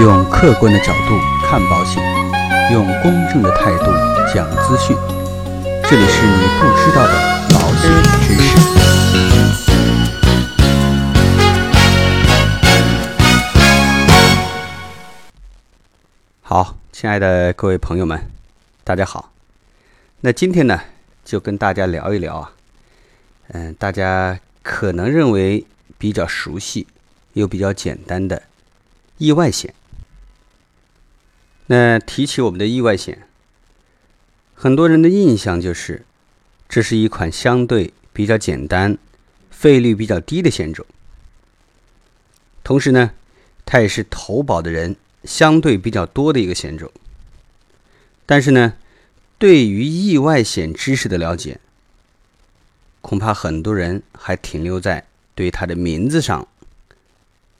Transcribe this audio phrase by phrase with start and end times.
[0.00, 2.00] 用客观的角度看保险，
[2.72, 3.86] 用公正的态度
[4.32, 4.96] 讲资讯。
[5.90, 7.12] 这里是你不知道的
[7.50, 7.90] 保险
[8.22, 8.56] 知识。
[16.42, 18.20] 好，亲爱的各位朋友们，
[18.84, 19.32] 大家好。
[20.20, 20.80] 那今天呢，
[21.24, 22.52] 就跟大家聊一聊啊，
[23.48, 25.66] 嗯，大家可能认为
[25.98, 26.86] 比较熟悉
[27.32, 28.44] 又比较简单的
[29.16, 29.74] 意外险。
[31.68, 33.26] 那提起我们的意外险，
[34.54, 36.04] 很多人的印象就是，
[36.66, 38.96] 这是一款相对比较简单、
[39.50, 40.84] 费率比较低的险种。
[42.64, 43.12] 同时呢，
[43.66, 46.90] 它也是投保的人相对比较多的一个险种。
[48.24, 48.74] 但是呢，
[49.38, 51.60] 对于意外险知识的了解，
[53.02, 56.48] 恐怕很多人还停留在对它的名字上。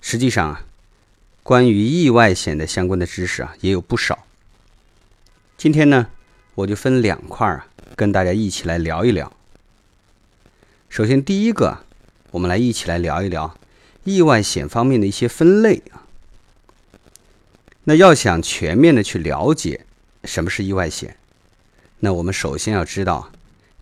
[0.00, 0.64] 实际上啊，
[1.42, 4.26] 关于意外险的相关的知识啊，也有不少。
[5.56, 6.06] 今天呢，
[6.54, 9.32] 我就分两块啊，跟大家一起来聊一聊。
[10.88, 11.84] 首先，第一个，
[12.30, 13.56] 我们来一起来聊一聊
[14.04, 16.06] 意外险方面的一些分类啊。
[17.84, 19.84] 那要想全面的去了解
[20.22, 21.16] 什么是意外险，
[22.00, 23.32] 那我们首先要知道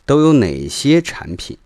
[0.07, 1.59] 都有哪些产品。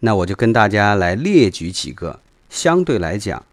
[0.00, 2.18] 那我就跟大家来列举几个
[2.50, 3.44] 相对来讲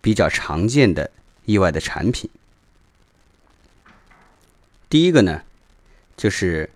[0.00, 1.10] 比较常见的
[1.44, 2.30] 意外的产品。
[4.88, 5.42] 第一个呢，
[6.16, 6.70] 就是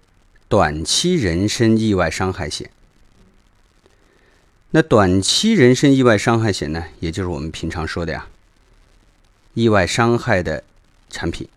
[0.49, 2.71] 短期人身意外伤害险。
[4.71, 8.27] 那短期人身意外伤害险呢，也就是我们平常说的呀，
[9.55, 10.65] 意外伤害的
[11.09, 11.49] 产品。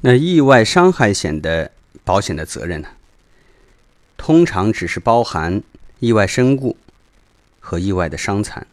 [0.00, 1.70] 那意外伤害险的
[2.02, 2.88] 保险的责任呢，
[4.16, 5.62] 通常只是包含
[6.00, 6.76] 意外身故
[7.60, 8.66] 和意外的伤残。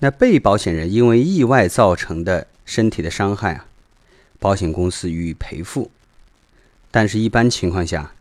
[0.00, 3.66] 那被保险人因为意外造成的身体的伤害啊，
[4.38, 5.90] 保险公司予以赔付，
[6.90, 8.12] 但是一般情况下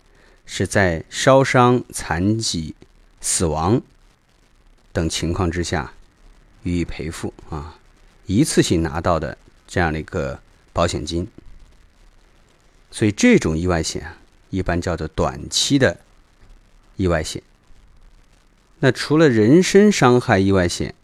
[0.45, 2.73] 是在烧伤、残疾、
[3.21, 3.81] 死亡
[4.91, 5.93] 等情况之下
[6.63, 7.77] 予以赔付啊，
[8.25, 9.37] 一次性拿到的
[9.67, 10.39] 这样的一个
[10.73, 11.27] 保险金。
[12.89, 14.17] 所以这种意外险啊，
[14.49, 15.99] 一般叫做短期的
[16.95, 17.43] 意外险。
[18.79, 20.95] 那除了人身伤害意外险，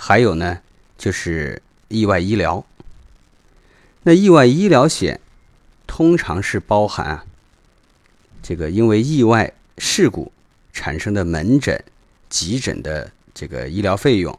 [0.00, 0.60] 还有呢，
[0.96, 2.64] 就是意外医疗。
[4.04, 5.20] 那意外医疗险
[5.88, 7.24] 通常是包含啊，
[8.40, 10.30] 这个因为意外事故
[10.72, 11.84] 产生的门诊、
[12.30, 14.38] 急诊的这个医疗费用，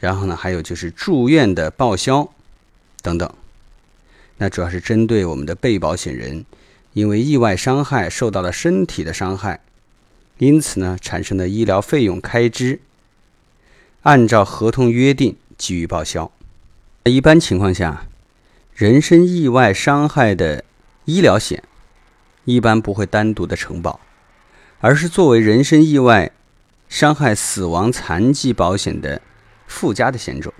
[0.00, 2.32] 然后呢，还有就是住院的报销
[3.02, 3.30] 等等。
[4.38, 6.44] 那主要是针对我们的被保险人
[6.94, 9.60] 因为意外伤害受到了身体的伤害，
[10.38, 12.80] 因此呢产生的医疗费用开支，
[14.06, 16.30] 按照合同约定给予报销。
[17.02, 18.06] 一般情况下，
[18.72, 20.64] 人身意外伤害的
[21.06, 21.64] 医疗险
[22.44, 23.98] 一般不会单独的承保，
[24.78, 26.30] 而是作为人身意外
[26.88, 29.20] 伤害死亡残疾保险的
[29.66, 30.54] 附加的险种。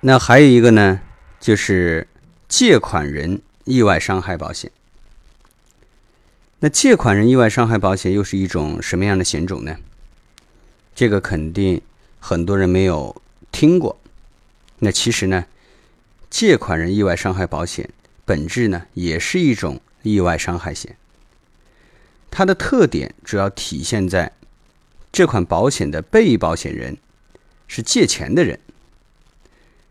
[0.00, 1.00] 那还有一个呢，
[1.40, 2.06] 就是
[2.48, 4.70] 借款人意外伤害保险。
[6.60, 9.76] 那借款人意外伤害保险又是一种什么样的险种呢？
[10.94, 11.80] 这个肯定
[12.24, 13.98] 很多人没有听过。
[14.78, 15.46] 那其实呢，
[16.30, 17.90] 借款人意外伤害保险
[18.24, 20.96] 本质呢也是一种意外伤害险。
[22.30, 24.30] 它的特点主要体现在
[25.10, 26.96] 这款保险的被保险人
[27.66, 28.60] 是借钱的人，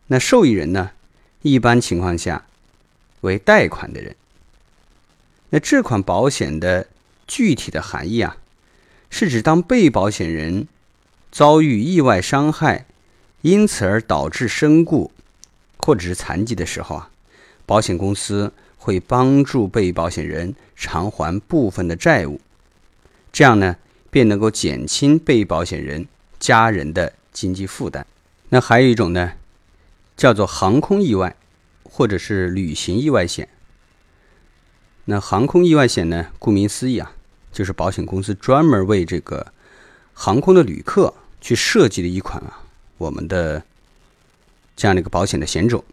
[0.07, 0.91] 那受益人呢，
[1.41, 2.45] 一般情况下
[3.19, 4.15] 为贷款的人。
[5.49, 6.87] 那这款保险的
[7.27, 8.37] 具体的含义啊，
[9.09, 10.67] 是指当被保险人
[11.31, 12.85] 遭遇意外伤害，
[13.41, 15.11] 因此而导致身故
[15.77, 17.09] 或者是残疾的时候啊，
[17.65, 22.41] 保险公司会帮助被保险人偿还部分的债务，
[23.31, 23.77] 这样呢，
[24.09, 26.05] 便能够减轻被保险人
[26.39, 28.05] 家人的经济负担。
[28.49, 29.33] 那还有一种呢，
[30.17, 31.35] 叫做航空意外
[31.83, 33.47] 或者是旅行意外险。
[35.05, 36.27] 那航空意外险呢？
[36.37, 37.13] 顾名思义啊，
[37.51, 39.53] 就是保险公司专门为这个
[40.13, 42.63] 航空的旅客去设计的一款啊，
[42.97, 43.61] 我们的
[44.77, 45.83] 这样的一个保险的险种。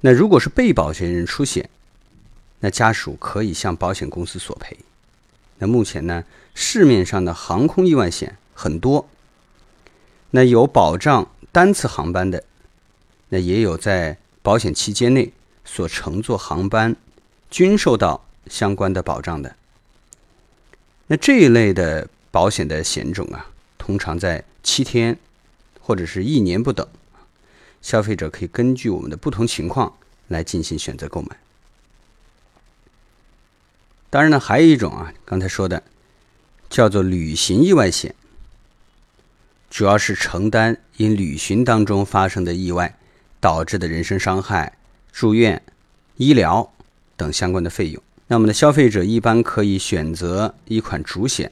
[0.00, 1.70] 那如果是被保险人出险，
[2.60, 4.76] 那家属可以向保险公司索赔。
[5.58, 6.24] 那目前呢，
[6.54, 9.08] 市面上的航空意外险很多，
[10.30, 12.42] 那有保障单次航班的，
[13.28, 15.32] 那也有在保险期间内
[15.64, 16.96] 所乘坐航班。
[17.50, 19.56] 均受到相关的保障的。
[21.06, 23.46] 那这一类的保险的险种啊，
[23.88, 25.18] 通常在七天
[25.80, 26.86] 或者是一年不等。
[27.80, 29.94] 消费者可以根据我们的不同情况
[30.26, 31.38] 来进行选择购买。
[34.10, 35.82] 当然呢，还有一种啊，刚才说的
[36.68, 38.14] 叫做旅行意外险，
[39.70, 42.98] 主要是承担因旅行当中发生的意外
[43.40, 44.76] 导致的人身伤害、
[45.10, 45.62] 住院、
[46.16, 46.70] 医疗
[47.16, 48.02] 等相关的费用。
[48.26, 51.50] 那么呢，消费者一般可以选择一款主险，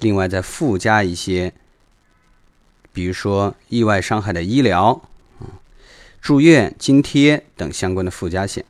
[0.00, 1.54] 另外再附加一些，
[2.98, 5.00] 比如说意外伤害的医疗、
[6.20, 8.64] 住院津贴等相关的附加险，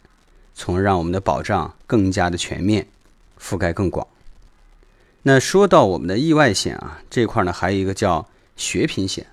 [0.54, 2.86] 从而让我们的保障更加的全面。
[3.40, 4.06] 覆盖更广。
[5.22, 9.26] 那说到我们的意外险啊，这块呢还有一个叫学品险，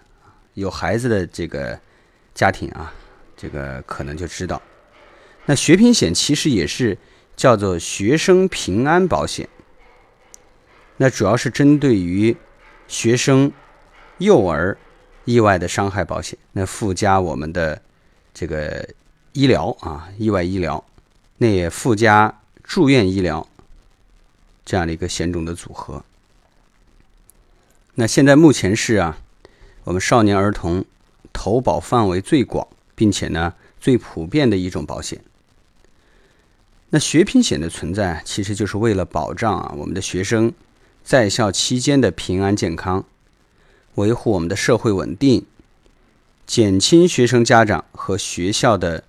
[0.53, 1.77] 有孩子的这个
[2.33, 2.93] 家庭啊，
[3.35, 4.61] 这个可能就知道。
[5.45, 6.97] 那学品险其实也是
[7.35, 9.49] 叫做学生平安保险，
[10.95, 12.37] 那主要是针对于
[12.87, 13.51] 学生、
[14.19, 14.77] 幼儿
[15.25, 17.81] 意外的伤害保险，那附加我们的
[18.33, 18.87] 这个
[19.33, 20.83] 医疗啊，意外医疗，
[21.37, 23.47] 那也附加住院医疗。
[24.63, 26.03] 这样的一个险种的组合。
[27.93, 29.19] 那现在目前是啊，
[29.83, 30.83] 我们少年儿童
[31.31, 35.21] 投保范围最广，并且呢最普遍的一种保险。
[36.89, 40.51] 那学平险的存在，其实就是为了保障啊我们的学生
[41.03, 43.05] 在校期间的平安健康，
[43.95, 45.45] 维护我们的社会稳定，
[46.45, 49.03] 减轻学生家长和学校的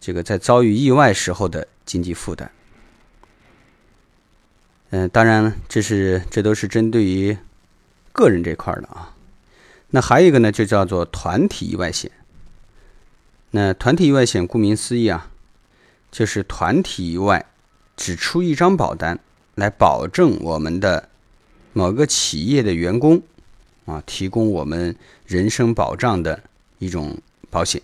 [0.00, 2.50] 这个在遭遇意外时候的经济负担。
[4.90, 7.36] 嗯，当然，这是这都是针对于
[8.12, 9.14] 个人这块的啊。
[9.90, 12.10] 那还有一个呢，就叫做团体意外险。
[13.50, 15.30] 那团体意外险顾名思义啊，
[16.10, 17.46] 就是团体意外
[17.96, 19.18] 只出一张保单
[19.54, 21.08] 来保证我们的
[21.72, 23.22] 某个企业的员工
[23.84, 24.96] 啊，提供我们
[25.26, 26.42] 人身保障的
[26.78, 27.18] 一种
[27.50, 27.80] 保险。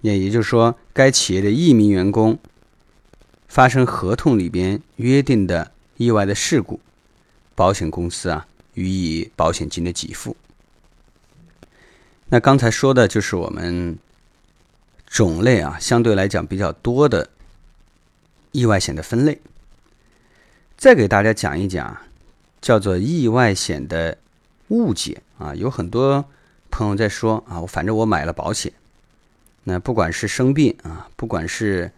[0.00, 2.38] 那也就是说，该企业的一名员工。
[3.48, 6.78] 发生合同里边约定的意外的事故，
[7.56, 10.36] 保险公司啊予以保险金的给付。
[12.28, 13.98] 那刚才说的就是我们
[15.08, 17.28] 种类啊相对来讲比较多的
[18.52, 19.40] 意外险的分类。
[20.76, 21.96] 再给大家讲一讲
[22.60, 24.16] 叫做意外险的
[24.70, 26.24] 误解啊，有很多
[26.70, 28.72] 朋友在说啊，我反正我买了保险，
[29.62, 31.92] 那不管是生病啊，不管是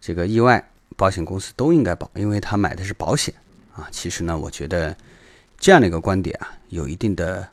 [0.00, 0.64] 这个意外。
[0.96, 3.32] 保险公司都应该保，因为他买的是保险
[3.74, 3.88] 啊。
[3.90, 4.94] 其实呢，我觉得
[5.56, 7.48] 这样的一个观点啊，有一定的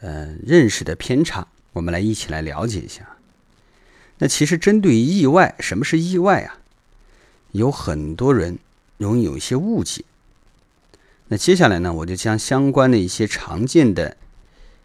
[0.00, 1.46] 呃认识的偏差。
[1.72, 3.08] 我们来一起来了解一下。
[4.18, 6.58] 那其实针对意外，什么是意外啊？
[7.52, 8.58] 有很多人
[8.98, 10.04] 容易有一些误解。
[11.32, 14.16] 那接下来呢，我就将相关的一些常见的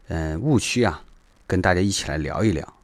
[0.09, 1.03] 呃误区啊，
[1.47, 2.77] 跟大家一起来聊一聊，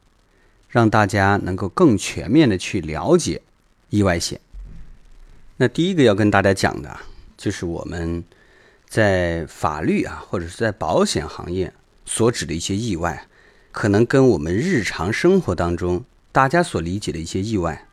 [0.68, 3.40] 让大家能够更全面的去了解
[3.88, 4.40] 意外险。
[5.58, 6.98] 那第一个要跟大家讲的，
[7.36, 8.24] 就是我们
[8.88, 11.72] 在法律啊，或者是在保险行业
[12.04, 13.28] 所指的一些意外，
[13.70, 17.86] 可能跟我们日常生活当中大家所理解的一些意外，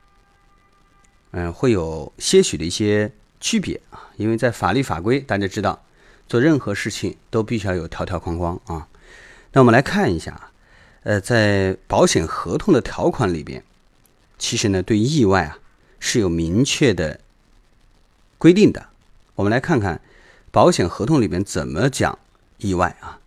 [1.29, 4.09] 嗯，会有些许的一些区别啊。
[4.17, 5.83] 因为在法律法规，大家知道，
[6.27, 8.87] 做任何事情都必须要有条条框框啊。
[9.53, 10.51] 那我们来看一下啊，
[11.03, 13.63] 呃，在保险合同的条款里边，
[14.37, 15.59] 其实呢，对意外啊
[15.99, 17.19] 是有明确的。
[18.37, 18.87] 规定的，
[19.35, 19.99] 我们来看看
[20.49, 22.17] 保险合同里边怎么讲
[22.59, 23.19] 意外啊？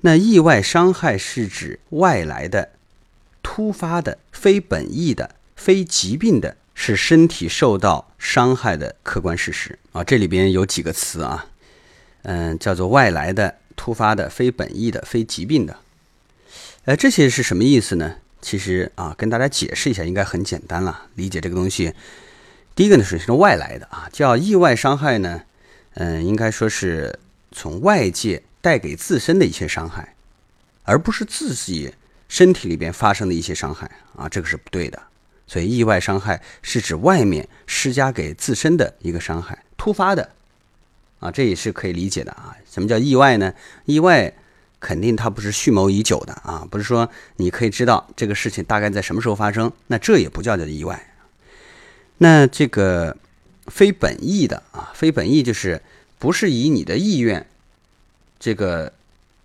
[0.00, 2.70] 那意外伤害是指外来的、
[3.42, 10.04] 突发的、非本意的、非疾病的，是身体受到伤害的客观事实啊。
[10.04, 11.46] 这里边有几个词啊，
[12.22, 15.76] 嗯，叫做外来的、突发的、非本意的、非疾病的。
[16.84, 18.16] 呃，这些是什么意思呢？
[18.42, 21.94] 其实啊，跟大家解释一下，应该很简单了，理解这个东西。
[22.76, 25.42] 第一个呢是是外来的啊，叫意外伤害呢，
[25.94, 27.18] 嗯，应该说是
[27.50, 30.14] 从外界带给自身的一些伤害，
[30.84, 31.94] 而不是自己
[32.28, 35.02] 身体里边发生的一些伤害啊，这个是不对的。
[35.46, 40.30] 所以意外伤害是指外面施加给自身的一个伤害，突发的
[41.20, 42.56] 啊，这也是可以理解的啊。
[42.70, 43.54] 什么叫意外呢？
[43.84, 44.32] 意外
[44.78, 51.14] 肯定它不是蓄谋已久的啊，不是说你可以知道这个事情大概在什么时候发生，那这也不叫做意外。
[52.18, 53.16] 那这个
[53.66, 55.80] 非本意的啊，非本意就是
[56.18, 57.46] 不是以你的意愿
[58.38, 58.92] 这个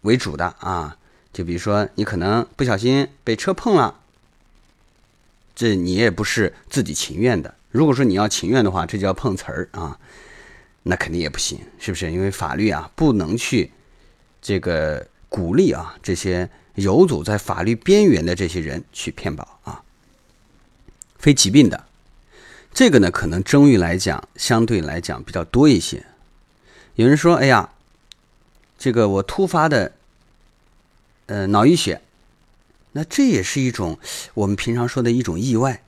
[0.01, 0.97] 为主的啊。
[1.31, 4.00] 就比如说你可能不小心被车碰了，
[5.55, 7.53] 这你也不是自己情愿的。
[7.71, 9.97] 如果说你要情愿的话，这叫碰瓷儿啊，
[10.83, 12.11] 那肯定也不行，是不是？
[12.11, 13.71] 因为法律啊不能去
[14.41, 19.83] 这个鼓励啊这些游走在法律边缘的这些人去骗保啊。
[21.17, 21.85] 非疾病的，
[22.73, 26.05] 这个呢可能争议来讲相对来讲比较多一些。
[26.95, 27.69] 有人说：“哎呀，
[28.77, 29.93] 这个我突发的
[31.27, 32.01] 呃脑溢血，
[32.93, 33.97] 那这也是一种
[34.33, 35.83] 我们平常说的一种意外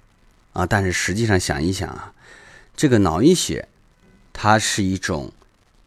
[0.54, 2.14] 啊。”但是实际上想一想啊，
[2.76, 3.68] 这个脑溢血
[4.32, 5.32] 它是一种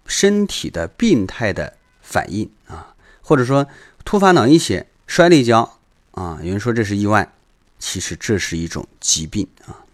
[0.07, 3.67] 身体的病态的反应啊，或者说
[4.05, 5.79] 突发脑溢血摔了一跤
[6.13, 7.33] 啊，有人说这是意外，
[7.79, 9.85] 其实这是一种疾病啊。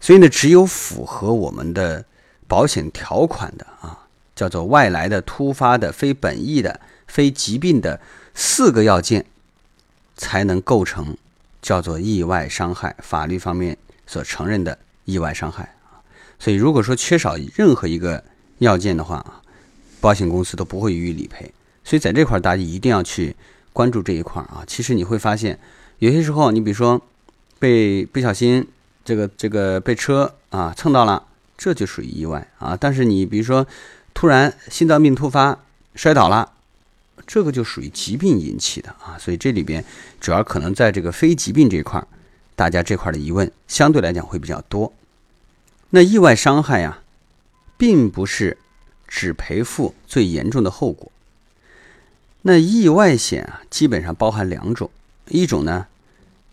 [0.00, 2.04] 所以呢，只有符合我们的
[2.46, 4.02] 保险条款的啊。
[4.36, 7.98] 叫做外来的、突发的、非本意的、非疾病的
[8.34, 9.24] 四个要件，
[10.16, 11.16] 才能构成
[11.60, 12.96] 叫做意外伤害。
[13.00, 16.02] 法律方面所承认的意外伤害啊，
[16.38, 18.22] 所以如果说缺少任何一个
[18.58, 19.40] 要件的话啊，
[20.00, 21.52] 保险公司都不会予以理赔。
[21.84, 23.36] 所以在这块儿大家一定要去
[23.72, 24.64] 关注这一块儿啊。
[24.66, 25.58] 其实你会发现，
[25.98, 27.00] 有些时候你比如说
[27.58, 28.66] 被不小心
[29.04, 31.22] 这个这个被车啊蹭到了，
[31.56, 32.76] 这就属于意外啊。
[32.78, 33.66] 但是你比如说。
[34.18, 35.58] 突然心脏病突发
[35.94, 36.50] 摔倒了，
[37.24, 39.84] 这个就属于疾病引起的啊，所以这里边
[40.20, 42.04] 主要可能在这个非疾病这块，
[42.56, 44.92] 大家这块的疑问相对来讲会比较多。
[45.90, 46.98] 那意外伤害呀，
[47.76, 48.58] 并不是
[49.06, 51.12] 只赔付最严重的后果。
[52.42, 54.90] 那意外险啊，基本上包含两种，
[55.28, 55.86] 一种呢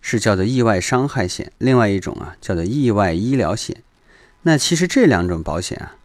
[0.00, 3.82] 是叫做意外伤害险，另外一种啊叫做意外医疗险。
[4.42, 5.96] 那其实这两种保险啊。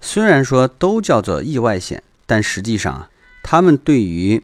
[0.00, 3.10] 虽然说都叫做意外险，但实际上啊，
[3.44, 4.42] 他们对于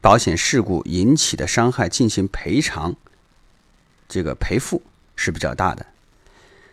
[0.00, 2.94] 保险事故引起的伤害进行赔偿，
[4.06, 4.82] 这个赔付
[5.16, 5.86] 是比较大的。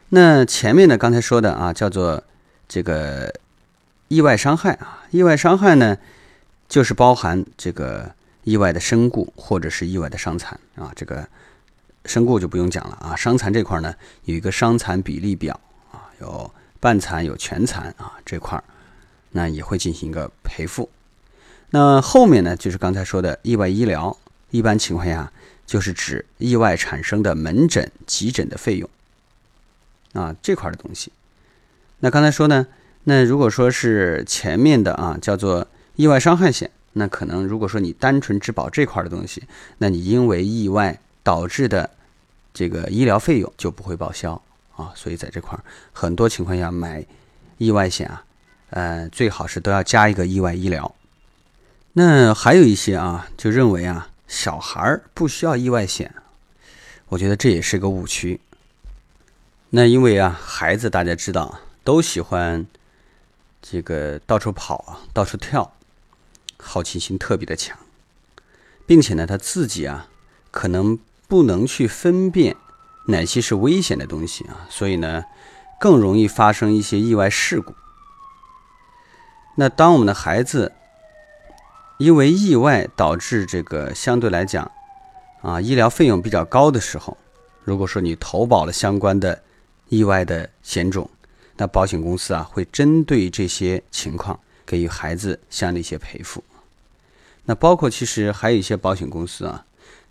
[0.10, 2.24] 那前面呢，刚才说的啊，叫做
[2.68, 3.34] 这个
[4.10, 5.98] 意外伤害啊，意外伤害呢，
[6.68, 8.14] 就是包含这个
[8.44, 10.92] 意外的身故或者是意外的伤残啊。
[10.96, 11.28] 这个
[12.06, 15.60] 身故就不用讲了啊，伤残这块呢，有一个伤残比例表
[15.92, 16.54] 啊，有。
[16.84, 18.64] 半残有全残啊，这块儿
[19.32, 20.90] 那也会进行一个赔付。
[21.76, 24.16] 那后面呢，就是刚才说的意外医疗，
[24.52, 25.34] 一般情况下
[25.66, 28.88] 就是指意外产生的门诊、急诊的费用
[30.14, 31.12] 啊，这块的东西。
[32.02, 32.68] 那刚才说呢，
[33.06, 39.42] 那如果说是前面的啊，叫做意外伤害险，那可能如果说你单纯只保这块的东西，
[39.80, 41.90] 那你因为意外导致的
[42.54, 44.40] 这个医疗费用就不会报销。
[44.76, 47.04] 啊，所以在这块儿，很多情况下买
[47.58, 48.24] 意外险啊，
[48.70, 50.94] 呃，最好是都要加一个意外医疗。
[51.96, 56.14] 那还有一些啊，就认为啊，小孩儿不需要意外险，
[57.10, 58.42] 我觉得这也是个误区。
[59.70, 62.66] 那因为啊，孩子大家知道都喜欢
[63.62, 65.76] 这个到处跑啊，到处跳，
[66.58, 67.78] 好奇心特别的强，
[68.88, 70.08] 并且呢，他自己啊，
[70.50, 70.98] 可能
[71.28, 72.56] 不能去分辨。
[73.08, 74.66] 哪些是危险的东西啊？
[74.70, 75.26] 所以呢，
[75.80, 77.76] 更容易发生一些意外事故。
[79.58, 80.72] 那当我们的孩子
[82.04, 84.70] 因为意外导致这个相对来讲
[85.42, 87.18] 啊医疗费用比较高的时候，
[87.64, 89.42] 如果说你投保了相关的
[89.88, 91.10] 意外的险种，
[91.56, 96.44] 那保险公司啊会针对这些情况给予孩子相应的一些赔付。
[97.46, 99.66] 那包括其实还有一些保险公司啊，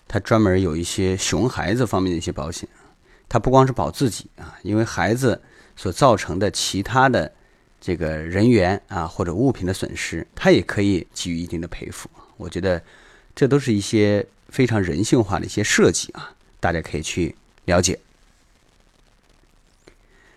[0.09, 2.67] 它专门有一些熊孩子方面的一些保险。
[3.29, 5.43] 它不光是保自己啊，因为孩子
[5.77, 7.31] 所造成的其他的
[7.83, 12.09] 这个人员啊或者物品的损失，他也可以给予一定的赔付。
[12.37, 12.81] 我觉得
[13.35, 17.35] 这都是一些非常人性化的一些设计啊，大家可以去
[17.65, 17.99] 了解。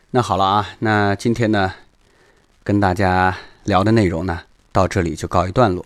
[0.10, 1.76] 那好了啊，那今天呢
[2.64, 5.86] 跟大家聊的内容呢到这里就告一段落。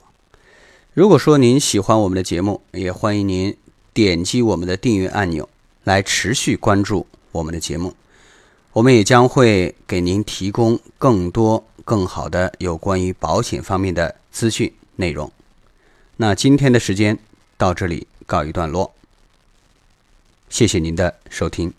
[0.94, 3.58] 如果说您喜欢我们的节目，也欢迎您
[3.94, 5.50] 点击我们的订阅按钮。
[5.86, 7.96] 来持续关注我们的节目，
[8.74, 15.32] 我们也将会给您提供更多、更好的有关于保险方面的资讯内容。
[16.18, 17.18] 那今天的时间
[17.58, 18.94] 到这里告一段落，
[20.50, 21.74] 谢谢您的收听。